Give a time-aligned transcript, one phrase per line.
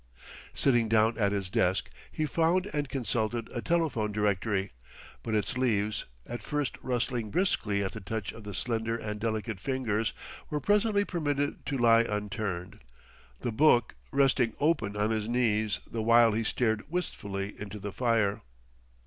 [0.55, 4.71] Sitting down at his desk, he found and consulted a telephone directory;
[5.21, 9.59] but its leaves, at first rustling briskly at the touch of the slender and delicate
[9.59, 10.13] fingers,
[10.49, 12.79] were presently permitted to lie unturned,
[13.41, 18.41] the book resting open on his knees the while he stared wistfully into the fire.